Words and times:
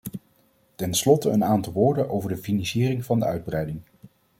Ten 0.75 0.93
slotte 0.93 1.29
een 1.29 1.43
aantal 1.43 1.73
woorden 1.73 2.09
over 2.09 2.29
de 2.29 2.37
financiering 2.37 3.05
van 3.05 3.19
de 3.19 3.25
uitbreiding. 3.25 3.81